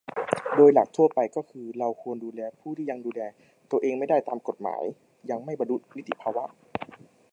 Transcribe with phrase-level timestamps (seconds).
[0.55, 3.21] โดยหลักทั่วไปก็คือ เราควรดูแลผู้ที่ยังดูแล
[3.71, 4.83] ตัวเองไม่ได้ตามกฎหมาย
[5.29, 6.45] ยังไม่บรรลุนิติภาวะ